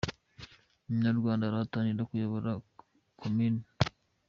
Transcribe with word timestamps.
Umunyarwanda 0.87 1.43
arahatanira 1.45 2.07
kuyobora 2.09 2.51
komini 3.19 3.61